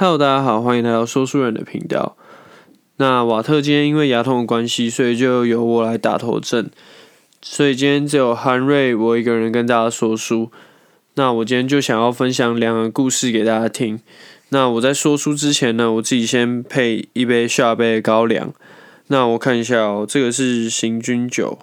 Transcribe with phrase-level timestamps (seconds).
[0.00, 2.16] Hello，大家好，欢迎来到说书人的频道。
[2.96, 6.70] 那瓦特今天因为牙痛的关系，所以就由我来打头阵。
[7.42, 10.50] 所以今天只有韩瑞我一个人跟大家说书。
[11.16, 14.00] 那我今天就想要分享两个故事给大家听。
[14.48, 18.54] 那我在说书之前呢，我自己先配一杯下杯的高粱。
[19.08, 21.58] 那我看一下哦，这个是行军酒。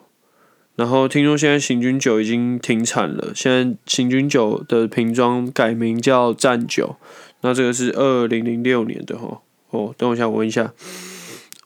[0.75, 6.97] 然后听说现在行军酒已经停产了，现在行军酒的瓶装改名叫战酒。
[7.41, 9.41] 那这个是二零零六年的哈。
[9.69, 10.73] 哦，等我一下，我闻一下。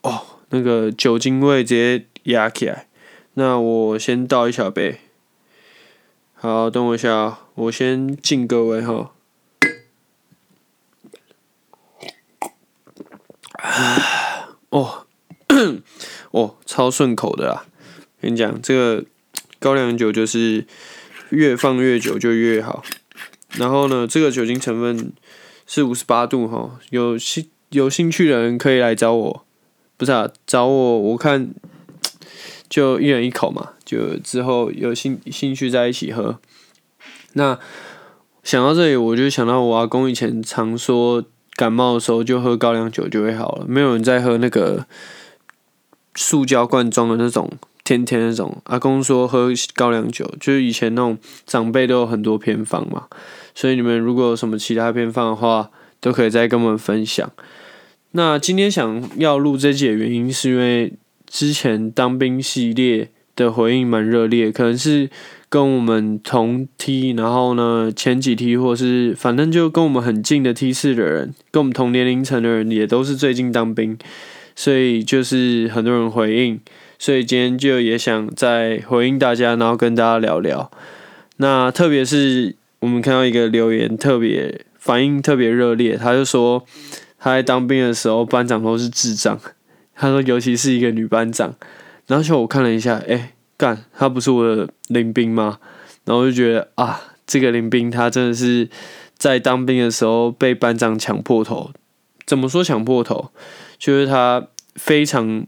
[0.02, 2.88] 哦，那个酒精味直接压起来。
[3.36, 5.00] 那我先倒一小杯。
[6.34, 9.12] 好，等我一下，我先敬各位哈。
[14.70, 15.06] 哦，
[16.32, 17.66] 哦，超顺口的啦。
[18.20, 19.06] 跟你讲，这个
[19.60, 20.66] 高粱酒就是
[21.30, 22.84] 越放越久就越好。
[23.52, 25.14] 然后呢，这个酒精成分
[25.74, 26.78] 是五十八度哈。
[26.90, 29.46] 有兴有兴趣的人可以来找我，
[29.96, 31.54] 不是啊，找我，我看
[32.68, 36.38] 就一人一口嘛，就之后有兴兴趣在一起喝。
[37.36, 37.58] 那
[38.44, 41.24] 想到这里，我就想到我阿公以前常说，
[41.56, 43.66] 感冒的时候就喝高粱酒就会好了。
[43.66, 44.86] 没有人在喝那个
[46.16, 47.50] 塑胶罐装的那种。
[47.84, 53.08] 天天那种，阿公说喝高粱酒，就是以前那种长辈都有很多偏方嘛，
[53.56, 57.32] 所以你们如果有什么其他偏方的话，都可以再跟我们分享。
[58.12, 60.94] 那今天想要录这集的原因，是因为
[61.28, 65.10] 之前当兵系列的回应蛮热烈，可能是
[65.50, 73.98] 跟我们同梯，然后呢前几梯，或是反正就跟我们很近的梯次的人，跟我们同年龄层的人，也都是最近当兵，
[74.56, 76.60] 所以就是很多人回应。
[77.02, 80.70] 所以今天就也想再回应大家，然后跟大家聊聊。
[81.38, 86.64] 那特别是我们看到一个留言，特别反应特别热烈，他就说
[87.18, 89.40] 他在当兵的时候，班长都是智障。
[89.96, 91.56] 他说，尤其是一个女班长。
[92.06, 95.58] 然后就我看了一下，哎，干，他不是我的林兵吗？
[96.06, 98.70] 然后就觉得啊，这个林兵他真的是
[99.18, 101.72] 在当兵的时候被班长抢破头。
[102.28, 103.32] 怎么说抢破头？
[103.80, 105.48] 就是他非常。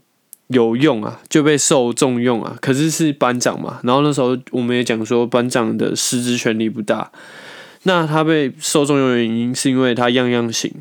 [0.53, 2.55] 有用啊，就被受重用啊。
[2.61, 7.11] 可是是班长嘛，然后那时候我们也讲说，班长的师资权力不大。
[7.85, 10.71] 那他被受重用的原因，是因为他样样行，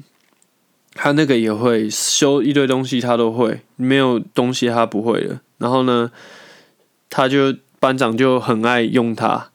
[0.94, 5.40] 他那个也会修一堆东西，他都会，没有东西他不会的。
[5.58, 6.12] 然后呢，
[7.10, 9.50] 他就班长就很爱用他，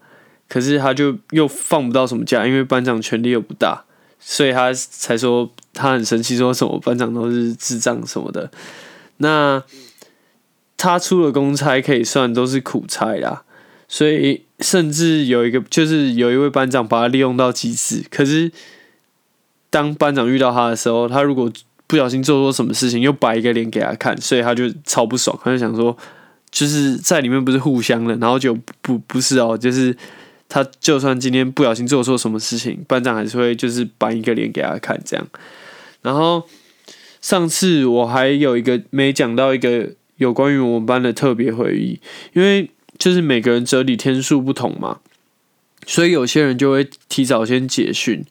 [0.49, 3.85] 可是他就又放不到什么假，因为班长权力又不大，
[4.19, 8.51] 所以他才说他很生气，说什么班长都是智障什么的。
[9.19, 9.63] 那。
[10.77, 13.43] 他出了公差可以算都是苦差啦，
[13.87, 18.03] 所以甚至有一个就是有一位班长把他利用到极致。
[18.11, 18.51] 可是
[19.71, 21.51] 当班长遇到他的时候，他如果
[21.87, 25.35] 不小心做错什么事情，又摆一个脸给他看，所以他就超不爽。
[25.43, 25.97] 他就想说，
[26.51, 29.97] 就是在里面不是互相的，然后就不不是哦，就是
[30.47, 35.27] 他就算今天不小心做错什么事情，班长还是会就是摆一个脸给他看这样。
[36.03, 36.43] 然后
[37.19, 39.93] 上次我还有一个没讲到一个。
[40.17, 41.99] 有关于我们班的特别会议，
[42.33, 44.99] 因为就是每个人折抵天数不同嘛，
[45.85, 48.25] 所以有些人就会提早先解训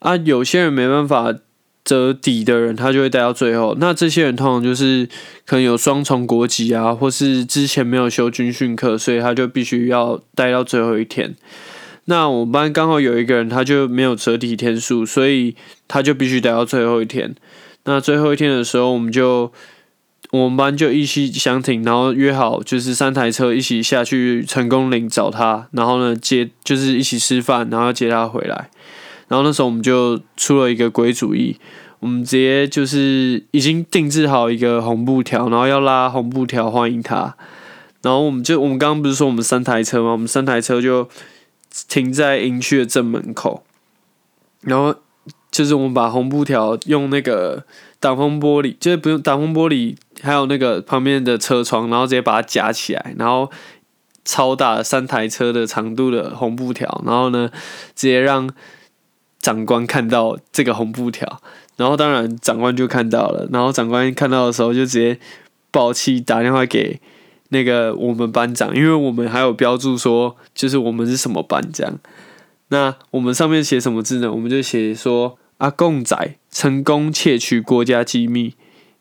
[0.00, 1.34] 啊，有些人没办法
[1.82, 3.74] 折抵的人，他就会待到最后。
[3.80, 5.08] 那这些人通常就是
[5.46, 11.34] 可能有双重国籍啊，或是之前没有修军训课，所以他就必须要待到最后一天。
[12.04, 15.56] 那我们班刚好有一个人，他就没有折抵天数，所以
[15.88, 17.34] 他就必须待到最后一天。
[17.84, 19.50] 那最后一天的时候，我们就。
[20.36, 28.68] 我们班就一起相挺，然后约好就是三台车一起下去成功岭找他，然后呢接就是一起吃饭，然后接他回来。
[29.28, 31.56] 然后那时候我们就出了一个鬼主意，
[32.00, 37.36] 我们直接就是已经定制好一个红布条，然后要拉红布条欢迎他。
[38.02, 40.10] 然后我们就我们刚刚不是说我们三台车吗？
[40.10, 41.08] 我们三台车就
[41.88, 43.62] 停在营区的正门口，
[44.62, 44.96] 然后
[45.52, 47.64] 就是我们把红布条用那个
[48.00, 49.94] 挡风玻璃，就是不用挡风玻璃。
[50.24, 53.50] 还有那个旁边的车窗，然后直接把它夹起来，然后
[54.24, 57.50] 超大三台车的长度的红布条，然后呢，
[57.94, 58.48] 直接让
[59.38, 61.42] 长官看到这个红布条，
[61.76, 65.20] 然后当然长官就看到了，然后长官看到的时候就直接
[65.70, 66.98] 爆气，打电话给
[67.50, 71.98] 那个我们班长，因为我们还有标注说就是我们是什么班这样，
[72.68, 74.32] 那我们上面写什么字呢？
[74.32, 78.54] 我们就写说阿贡仔成功窃取国家机密。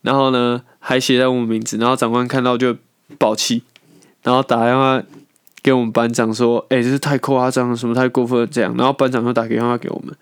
[0.03, 2.77] 然后呢，还写在我们名字，然后长官看到就
[3.17, 3.63] 爆气，
[4.21, 5.01] 然后打电话
[5.63, 10.15] 给我们班长说：“哎，这是太夸张了，什么太过分了这样。”然后班长又打电话给我们，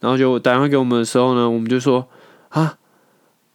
[0.00, 2.06] 然后就打电话给我们的时候呢，我们就说
[2.50, 2.76] 啊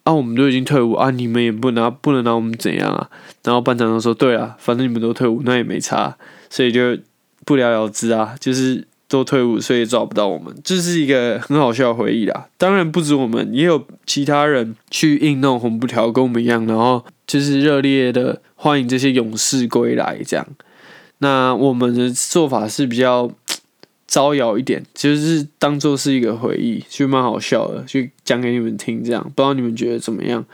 [0.04, 3.10] 啊，我们都已经退伍啊，你们也不拿不能拿我们怎样啊？
[3.44, 6.16] 然后班长就说，对啊，反正你们都退伍，那也没差，
[6.50, 6.98] 所以就
[7.44, 12.48] 不了了之啊，就是都退伍，所以找不到我们，这是一个很好笑的回忆啦。
[12.58, 20.46] 当然不止我们，也有其他人去印那种红布条，跟我们一样，然后就是热烈的欢迎这些勇士归来，这样。
[21.20, 23.32] 那我们的做法是比较。
[24.08, 30.46] 招摇一点，就是当做是一个回忆，就蛮好笑的，就讲给你们听，这样不知道你们觉得怎么样？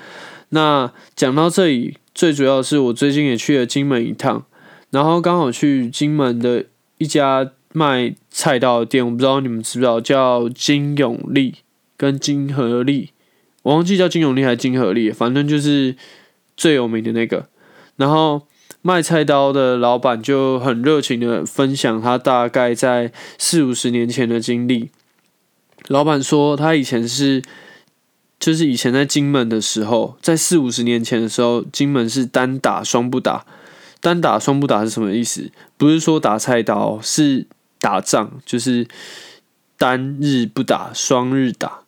[0.49, 4.45] 那讲到这里，最主要是我最近也去了金门一趟，
[4.89, 6.65] 然后刚好去金门的
[6.97, 11.55] 一家卖菜刀的店，我不知道你们知不知道，叫金永利
[11.97, 13.11] 跟金和利，
[13.63, 15.95] 我忘记叫金永利还是金和利，反正就是
[16.55, 17.47] 最有名的那个，
[17.97, 18.43] 然后。
[18.83, 24.89] 卖菜刀的老板就很热情的分享他大概在四五十年前的经历。
[25.87, 27.43] 老板说他以前是，
[28.39, 33.45] 就是以前在金门的时候，在四五十年前的时候，金门是单打双不打。
[33.99, 35.51] 单打双不打是什么意思？
[35.77, 37.45] 不是说打菜刀，是
[37.81, 38.87] 打仗，就是
[39.77, 41.79] 单日不打，双日打。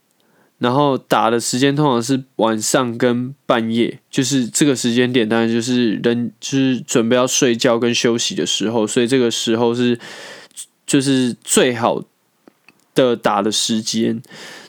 [0.57, 9.99] 然后打的时间通常是晚上跟半夜，就是这个时间点，当然就是人就是准备要睡觉跟休息的时候，所以这个时候是
[10.85, 12.01] 就是最好
[12.95, 14.21] 的打的时间。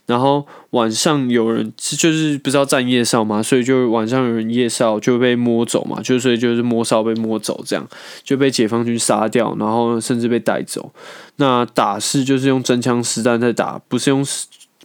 [0.07, 7.89] 然后晚上有人就是不知道站夜哨嘛，所以就晚上有人夜哨就被摸走嘛，就所以就是摸哨被摸走，这样
[8.23, 10.93] 就被解放军杀掉，然后甚至被带走。
[11.37, 14.25] 那打是就是用真枪实弹在打，不是用。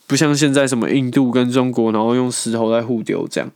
[0.07, 3.51] 不像现在什么印度跟中国，然后用石头来互丢这样，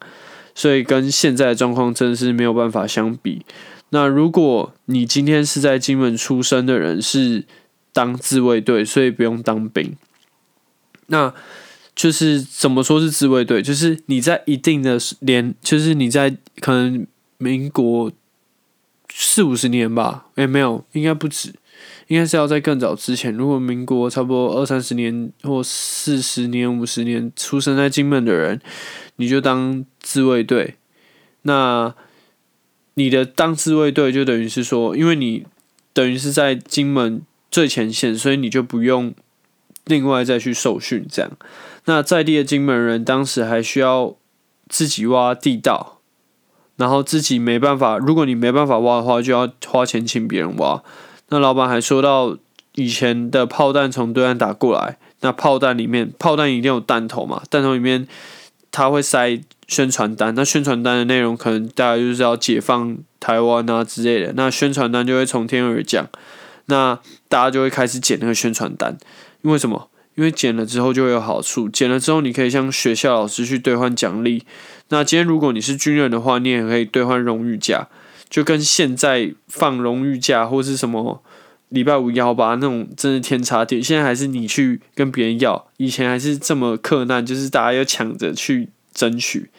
[0.53, 3.43] 所以跟现在的状况真的是没有办法相比。
[3.89, 7.45] 那如果你今天是在金门出生的人，是
[7.91, 9.95] 当自卫队，所以不用当兵。
[11.07, 11.33] 那
[11.95, 13.61] 就是怎么说是自卫队？
[13.61, 17.05] 就是你在一定的年，就是你在可能
[17.37, 18.11] 民国
[19.13, 21.53] 四五十年吧，诶，没有，应该不止。
[22.07, 28.61] 应该是要在更早之前，如果民国差不多二三十年或四十年、五十年出生在金门的人，
[29.15, 30.75] 你就当自卫队。
[31.43, 31.95] 那
[32.95, 35.45] 你的当自卫队就等于是说，因为你
[35.93, 39.13] 等于是在金门最前线，所以你就不用
[39.85, 41.05] 另外再去受训。
[41.11, 41.31] 这样，
[41.85, 44.15] 那在地的金门人当时还需要
[44.69, 45.99] 自己挖地道，
[46.77, 50.83] 然后自己没办法，如果你没办法挖的话，就要花钱请别人挖。
[51.29, 52.37] 那老板还说到，
[52.75, 57.43] 以前的炮弹从对岸打过来，那炮弹里面，炮弹一定有弹头嘛？
[57.49, 58.07] 弹头里面
[58.71, 64.33] 他会塞宣传单，那宣传单的内容可能大概就是要解放台湾啊之类的。
[64.33, 66.07] 那宣传单就会从天而降，
[66.65, 66.99] 那
[67.29, 68.97] 大家就会开始捡那个宣传单，
[69.43, 69.89] 因为什么？
[70.15, 74.43] 因为减了之后就会有好处，减了之后你可以向学校老师去兑换奖励。
[74.89, 77.87] 那今天如果你是军人的话，你也可以兑换荣誉价。
[78.29, 81.23] 就跟现在放荣誉假或是什么
[81.69, 83.81] 礼拜五幺八那种，真是天差地。
[83.81, 89.49] 现在还是你去跟别人要，以前还是这么困难，就是大家要抢着去争取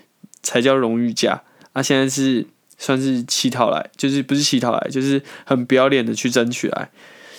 [0.42, 1.42] 才叫荣誉假。
[1.72, 2.46] 啊，现在是
[2.78, 6.90] 算是乞讨来，就是不是乞讨来，就是很不要脸的去争取来，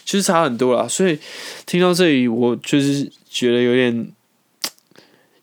[0.06, 0.88] 其实差很多啦。
[0.88, 1.20] 所以
[1.66, 4.12] 听到这里，我就是觉得有点，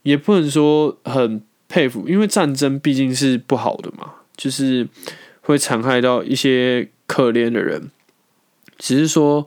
[0.03, 4.89] 也不能说很佩服，因为战争毕竟是不好的嘛，就是。
[5.45, 7.91] 会残害到一些可怜的人，
[8.79, 9.45] 只是说，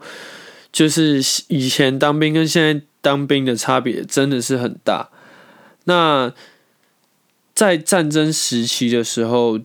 [0.69, 5.09] 就是以前当兵跟现在当兵的差别真的是很大。
[5.85, 6.33] 那
[7.53, 9.57] 在战争时期的时候，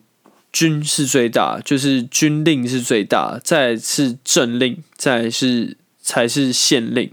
[0.52, 7.10] 军是最大，就是军令是最大，再是政令，再是才是县令，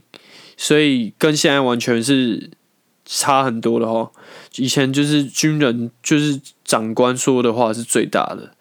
[0.56, 2.50] 所以跟现在完全是
[3.06, 4.12] 差很多的哦。
[4.56, 8.54] 以前就是军人，就是长官说的话是最大的。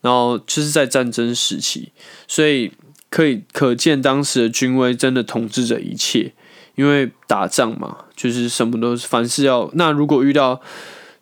[0.00, 1.90] 然后就是在战争时期，
[2.28, 2.70] 所以
[3.10, 6.32] 可以可见当时的军威真的统治着一切。
[6.76, 9.68] 因为打仗嘛，就是什么都是凡事要。
[9.74, 10.60] 那如果遇到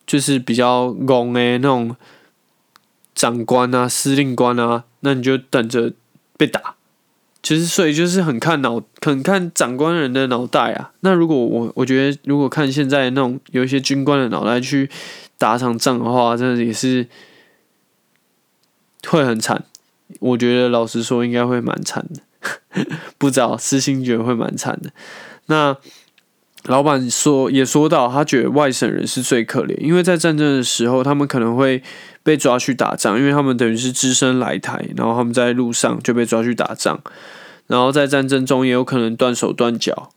[0.07, 1.97] 就是比较拱诶那种
[3.17, 5.93] 长官啊、司令官啊，那你就等着
[6.37, 6.77] 被打。
[7.43, 10.93] 其实所以就是很看脑，很看长官人的脑袋啊。
[11.01, 14.89] 那如果我我觉得，如果看现在那种有一些军官的脑袋去
[15.37, 17.09] 打场仗的话，真的也是。
[19.09, 19.65] 会很惨，
[20.19, 22.87] 我觉得老实说应该会蛮惨的，
[23.19, 24.91] 不知道私心觉得会蛮惨的。
[25.47, 25.77] 那
[26.67, 31.83] 老板说也说到，他觉得外省人是最可怜，因为在战争的时候，他们可能会
[32.23, 37.01] 被抓去打仗，因为他们等于是只身来台，然后他们在路上就被抓去打仗，
[37.69, 40.11] 然后在战争中也有可能断手断脚，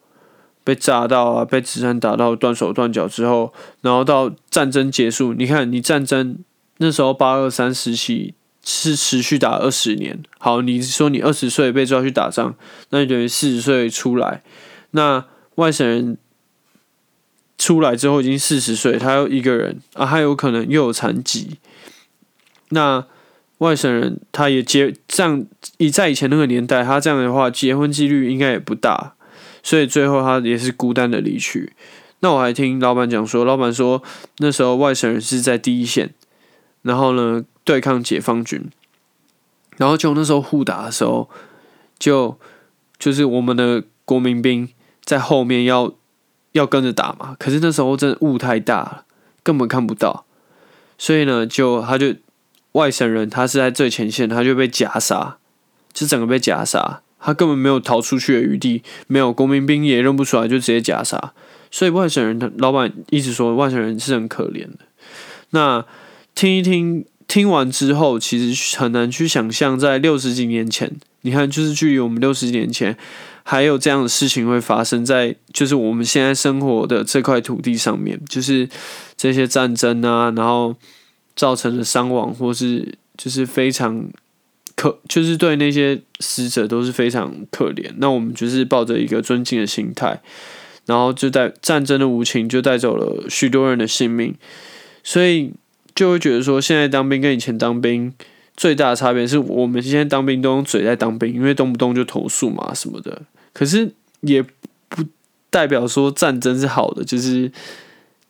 [0.63, 6.39] 被炸到啊，被子弹打到断手断脚之后，然后到战争结束，你看你战争
[6.77, 8.33] 那时候八二三时期
[8.65, 10.19] 是持续打二十年。
[10.39, 12.55] 好，你说你二十岁被抓去打仗，
[12.89, 14.41] 那你等于四十岁出来，
[14.91, 15.25] 那
[15.55, 16.17] 外省人
[17.59, 21.59] 出来之后已经四十岁，他又一个人啊，他有可能又有残疾，
[22.69, 23.05] 那。
[23.59, 25.45] 外省人他也结这样，
[25.79, 29.15] 以在以前那个年代，他这样的话结婚几率应该也不大，
[29.61, 31.73] 所以最后他也是孤单的离去。
[32.21, 34.01] 那我还听老板讲说，老板说
[34.37, 36.13] 那时候外省人是在第一线，
[36.83, 38.69] 然后呢对抗解放军，
[39.75, 41.29] 然后就那时候互打的时候，
[41.99, 42.39] 就
[42.97, 44.69] 就是我们的国民兵
[45.03, 45.93] 在后面要
[46.51, 49.05] 要跟着打嘛，可是那时候真的雾太大了，
[49.43, 50.25] 根本看不到，
[50.97, 52.15] 所以呢就他就。
[52.73, 55.37] 外省人他是在最前线，他就被夹杀，
[55.91, 61.33] 就整个被夹杀，他根本没有逃出去的余地，没有国民兵也认不出来，就直接夹杀。
[61.71, 64.85] 所以外省人的老板一直说外省人是很可怜的。
[65.49, 65.83] 那
[66.35, 72.95] 听一听，听完之后，其实很难去想象，在六十几年前，你看，就是距离我们六十几年前，
[73.49, 78.69] 还有这样的事情会发生在就是我们现在生活的这块土地上面，就是
[79.17, 80.75] 这些战争啊，然后。
[81.35, 84.09] 造成的伤亡，或是就是非常
[84.75, 87.89] 可，就是对那些死者都是非常可怜。
[87.95, 90.19] 那我们就是抱着一个尊敬的心态，
[90.85, 94.35] 然后就在战争的无情就带走了许多人的性命，
[95.01, 95.53] 所以
[95.95, 98.13] 就会觉得说，现在当兵跟以前当兵
[98.57, 103.21] 最大的差别是我们现在当兵都用嘴在当兵，因为动不动就投诉嘛什么的。
[103.53, 104.41] 可是也
[104.87, 105.03] 不
[105.49, 107.51] 代表说战争是好的，就是。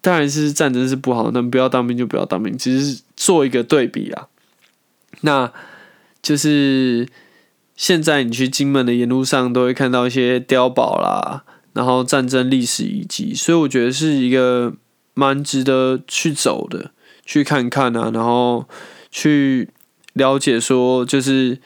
[0.01, 4.29] 当然是战争是不好，那不要当兵就不要当兵，只是做一个对比啊。
[5.23, 5.51] 那
[6.21, 7.05] 就是
[7.75, 14.73] 现在你去金门的沿路上都会看到一些碉堡啦，然后战争历史遗迹，所以我觉得是一个
[15.15, 16.91] 蛮值得去走的，
[17.25, 18.69] 去看看啊，然后
[19.11, 19.67] 去
[20.13, 21.59] 了解说，就是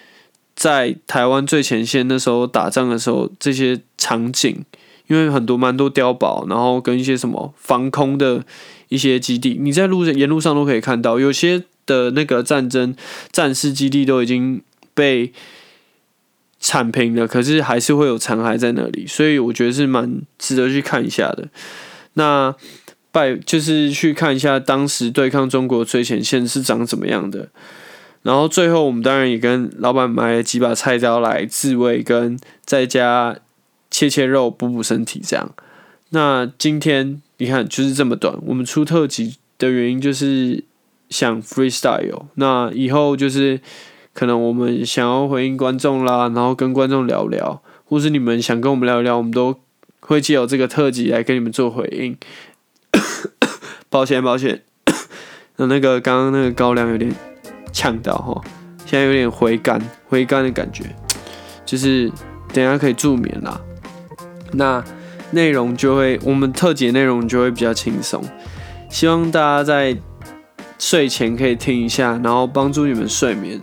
[0.56, 4.64] 在台湾最前线那时候打仗的时候这些场景。
[5.08, 8.44] 因为很多蛮多碉堡，然后跟一些什么防空的
[8.88, 11.20] 一些基地，你在路沿路上都可以看到。
[11.20, 12.96] 有些的那个战争
[13.30, 14.62] 战士基地都已经
[14.94, 15.34] 被
[16.58, 21.50] 铲平了，可是还是会有残骸在那里，所以我觉得是蛮值得去看一下的。
[22.14, 22.56] 那
[23.12, 27.50] 拜就是去看一下当时对抗中国最前线是长怎么样的。
[28.24, 33.38] 然后最后我们当然也跟老板买了几把菜刀来自卫，跟在家。
[33.96, 35.52] 切切肉补补身体，这样。
[36.10, 40.64] 那今天你看就是这么短，我们出特辑的原因就是
[41.12, 42.24] 想 freestyle。
[42.34, 43.62] 那以后就是
[44.12, 49.60] 可能我们想要回应观众啦，然后跟观众聊聊，或是你们想跟我们聊一聊，我们都
[50.00, 52.18] 会借由这个特辑来跟你们做回应。
[53.92, 54.64] 抱歉，抱歉，
[55.58, 57.14] 那那个刚刚那个高粱有点
[57.74, 58.42] 呛到哈，
[58.86, 60.86] 现在有点回甘回甘的感觉，
[61.66, 62.10] 就是
[62.54, 63.60] 等下可以助眠啦。
[64.54, 64.82] 那
[65.32, 68.24] 内容就会，我们特辑内容就会比较轻松，
[68.90, 69.98] 希望大家在
[70.78, 73.60] 睡前可以听一下，然后帮助你们睡眠，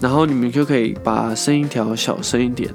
[0.00, 2.68] 然后你们就可以把声音调小声一点。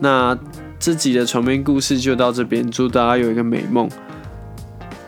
[0.00, 0.36] 那
[0.78, 3.88] 这集的床边故事就到这边，祝大家有一个美梦。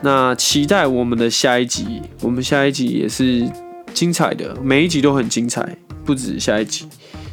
[0.02, 3.48] 那期待我们的下一集，我们下一集也是
[3.94, 6.86] 精彩的，每一集都很精彩，不止下一集，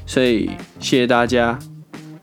[0.06, 1.58] 所以谢谢大家。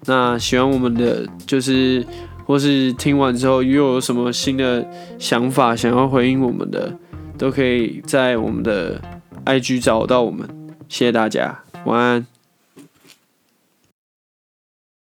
[0.07, 2.07] 那喜欢我们的，就是
[2.47, 6.97] 或是听完之后又有什么新的想法想要回应我们的，
[7.37, 8.99] 都可以在我们的
[9.45, 10.49] IG 找到我们。
[10.88, 12.38] 谢谢大家，晚安。